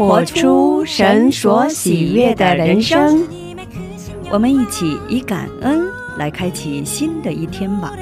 [0.00, 3.28] 活出神所喜悦的人生。
[4.30, 7.92] 我们一起以感恩来开启新的一天吧。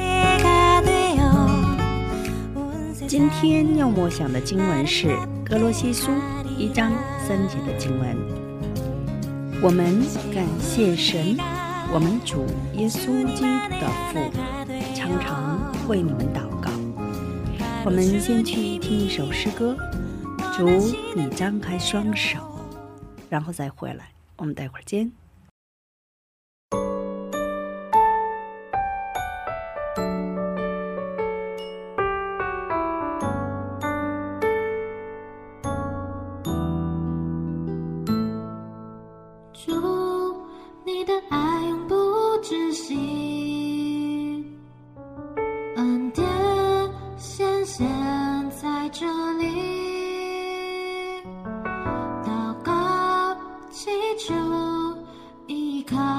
[3.08, 5.08] 今天要默想的经文是
[5.44, 6.12] 《格罗西书》
[6.56, 6.92] 一章
[7.26, 8.16] 三节的经文。
[9.60, 10.00] 我们
[10.32, 11.36] 感谢神，
[11.92, 14.20] 我们主耶稣基督的父，
[14.94, 16.70] 常常为你们祷告。
[17.84, 19.76] 我们先去听一首诗歌，
[20.58, 22.40] 如，你张开双手，
[23.30, 24.10] 然后再回来。
[24.36, 25.12] 我们待会儿见。
[55.90, 56.17] become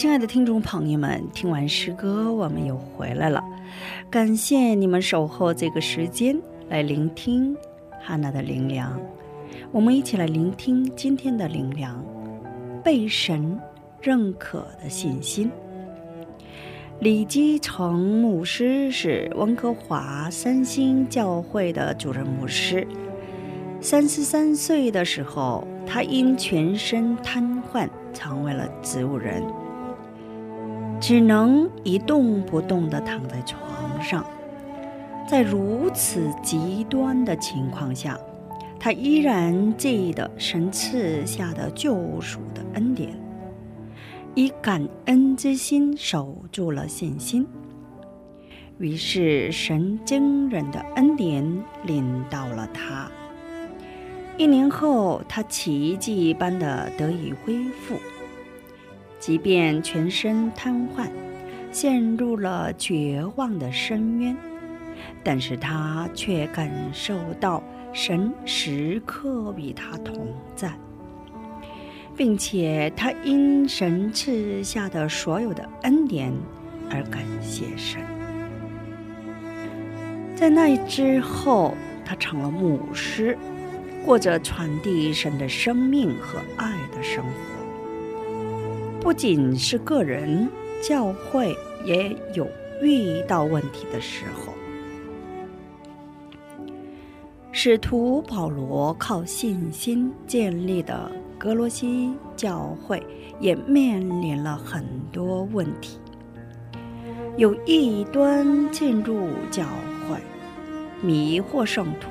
[0.00, 3.44] 亲爱的听众朋友们，听完诗歌，我们又回来了。
[4.08, 7.54] 感谢你们守候这个时间来聆听
[8.00, 8.98] 哈娜的灵粮。
[9.70, 12.02] 我们一起来聆听今天的灵粮，
[12.82, 13.60] 被神
[14.00, 15.50] 认可的信心。
[17.00, 22.88] 李基成牧师是温哥华三星教会的主任牧师。
[23.82, 29.44] 三十三岁的时候，他因全身瘫痪，成为了植物人，
[31.00, 33.60] 只能一动不动地躺在床
[34.02, 34.24] 上。
[35.28, 38.18] 在如此极端的情况下，
[38.78, 43.10] 他依然记得神赐下的救赎的恩典，
[44.34, 47.46] 以感恩之心守住了信心。
[48.78, 51.44] 于是，神惊人的恩典
[51.84, 53.10] 领到了他。
[54.36, 57.96] 一年后，他奇迹般的得以恢复，
[59.20, 61.06] 即便全身瘫痪，
[61.70, 64.36] 陷入了绝望的深渊，
[65.22, 67.62] 但是他却感受到。
[67.92, 70.72] 神时刻与他同在，
[72.16, 76.32] 并且他因神赐下的所有的恩典
[76.88, 78.00] 而感谢神。
[80.36, 81.74] 在那之后，
[82.04, 83.36] 他成了牧师，
[84.06, 87.49] 过着传递神的生命和爱的生活。
[89.00, 90.46] 不仅是个人，
[90.82, 91.56] 教会
[91.86, 92.46] 也有
[92.82, 94.52] 遇到问题的时候。
[97.50, 103.02] 使徒保罗靠信心建立的格罗西教会
[103.40, 105.98] 也面临了很多问题，
[107.38, 109.64] 有异端进入教
[110.06, 110.18] 会，
[111.02, 112.10] 迷惑圣徒。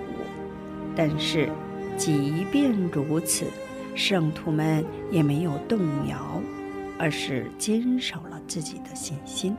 [0.96, 1.50] 但是，
[1.96, 3.46] 即便如此，
[3.96, 6.42] 圣徒们也没有动摇，
[7.00, 9.56] 而是坚守了自己的信心。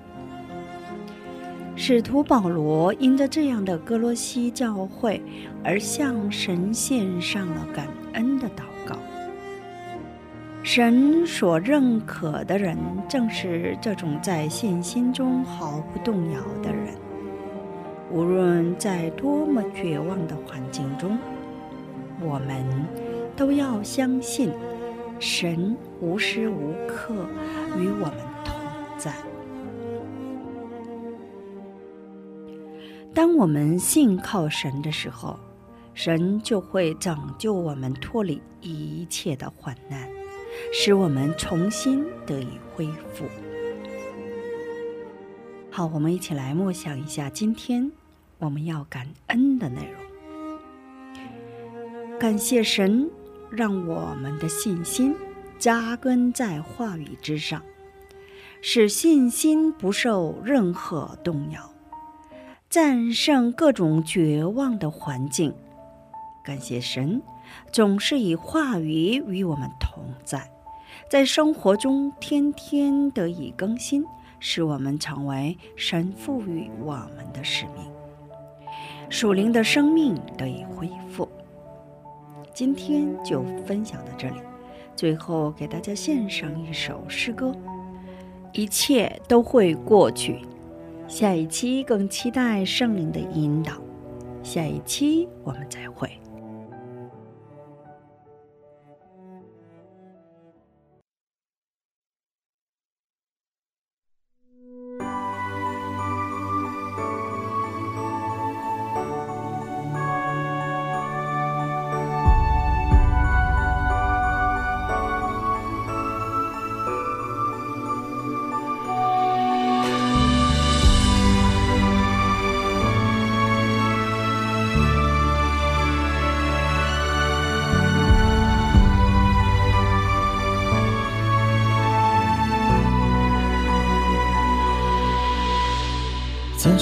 [1.74, 5.22] 使徒保罗因着这样的哥罗西教会
[5.64, 8.96] 而向神献上了感恩的祷告。
[10.62, 12.76] 神所认可的人，
[13.08, 16.94] 正是这种在信心中毫不动摇的人。
[18.12, 21.16] 无论在多么绝望的环境中，
[22.20, 22.62] 我们
[23.34, 24.50] 都要相信，
[25.20, 27.14] 神无时无刻
[27.78, 28.54] 与我们同
[28.96, 29.14] 在。
[33.12, 35.38] 当我们信靠神的时候，
[35.92, 40.08] 神就会拯救我们脱离一切的患难，
[40.72, 43.26] 使我们重新得以恢复。
[45.70, 47.92] 好，我们一起来默想一下今天
[48.38, 50.00] 我们要感恩的内容。
[52.18, 53.10] 感谢神，
[53.50, 55.14] 让我们的信心
[55.58, 57.62] 扎根在话语之上，
[58.62, 61.70] 使信心不受任何动摇。
[62.68, 65.52] 战胜各种绝望的环境，
[66.44, 67.20] 感谢神，
[67.72, 70.48] 总是以话语与我们同在，
[71.10, 74.04] 在生活中天天得以更新，
[74.38, 77.90] 使我们成为神赋予我们的使命，
[79.08, 81.28] 属灵的生命得以恢复。
[82.52, 84.36] 今天就分享到这里，
[84.96, 87.54] 最后给大家献上一首诗歌：
[88.52, 90.40] 一切都会过去。
[91.08, 93.72] 下一期更期待圣灵的引导，
[94.42, 96.10] 下一期我们再会。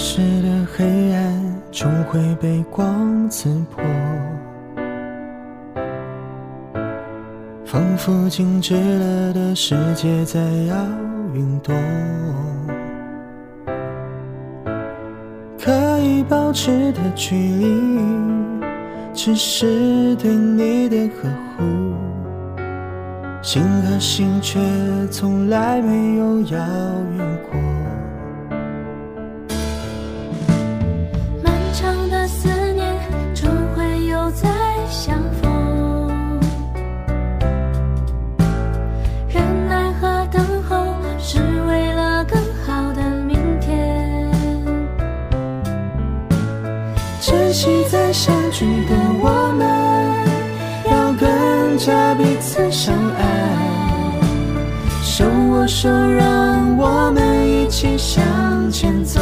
[0.01, 3.83] 时的黑暗终会被光刺破，
[7.65, 10.39] 仿佛静止了的世界在
[10.69, 10.77] 要
[11.35, 11.75] 运动。
[15.59, 18.01] 可以保持的距离，
[19.13, 21.65] 只是对你的呵护，
[23.43, 24.61] 心和心却
[25.11, 26.57] 从来没有遥
[27.17, 27.78] 远过。
[47.21, 49.67] 珍惜再相聚的我们
[50.91, 53.59] 要更加彼此相爱。
[55.03, 59.21] 手握手让我们一起向前走。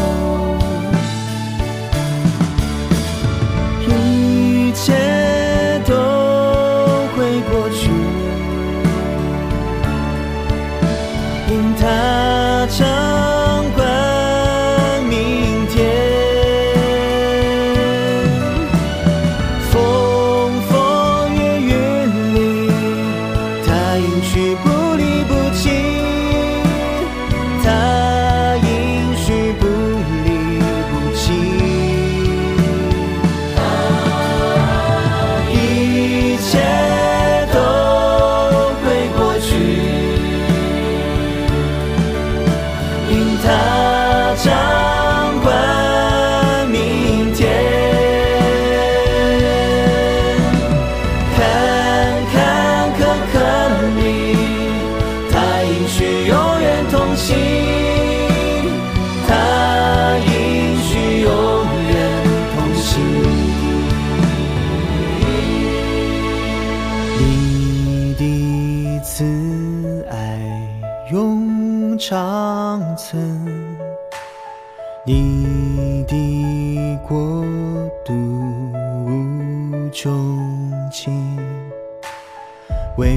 [82.96, 83.14] 唯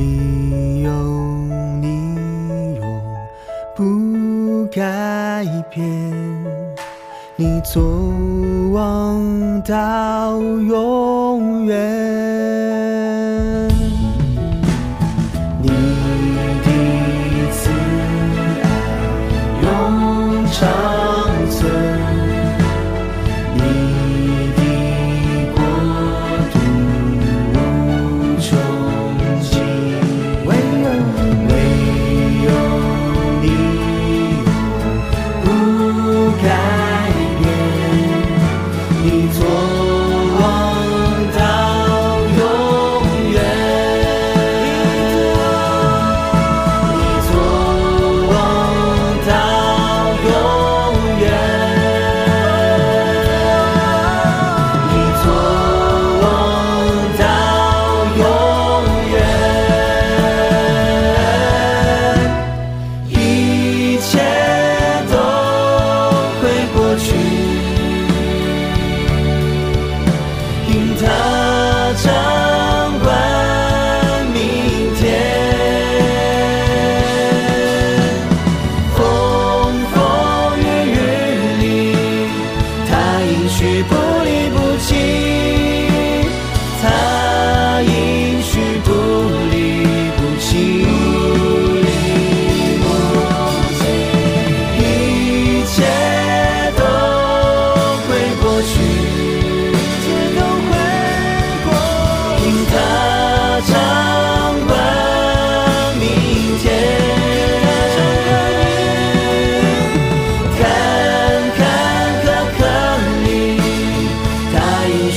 [0.83, 0.91] 有
[1.81, 1.86] 你
[2.75, 2.83] 永
[3.77, 5.79] 不改变，
[7.38, 7.79] 你走
[8.74, 10.75] 望到远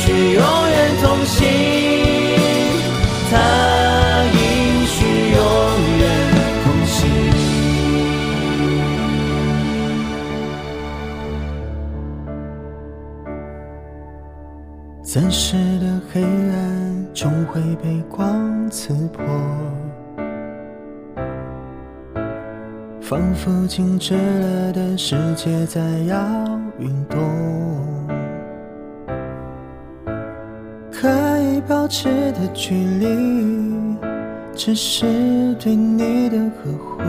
[0.05, 1.47] 许永远同行，
[3.31, 3.39] 他
[4.35, 4.97] 应许
[5.31, 5.41] 永
[6.01, 6.03] 远
[6.65, 6.91] 同行。
[15.05, 19.25] 暂时的黑暗终会被光刺破。
[23.01, 26.19] 仿佛静止了的世界在要
[26.81, 27.21] 运动，
[31.03, 31.09] 可
[31.41, 33.99] 以保持的距离，
[34.55, 37.03] 只是对你的呵护，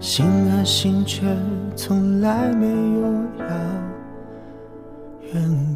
[0.00, 1.24] 心和心却
[1.76, 3.02] 从来没有
[3.38, 3.46] 要
[5.34, 5.75] 远。